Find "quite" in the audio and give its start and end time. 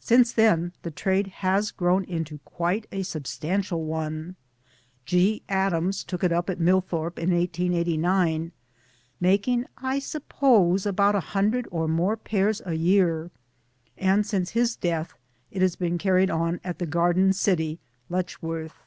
2.38-2.88